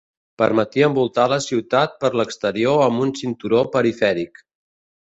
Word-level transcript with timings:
Permetia 0.41 0.87
envoltar 0.91 1.25
la 1.35 1.39
ciutat 1.47 1.95
per 2.05 2.11
l'exterior 2.21 2.85
amb 2.87 3.07
un 3.07 3.17
cinturó 3.23 3.63
perifèric. 3.79 4.45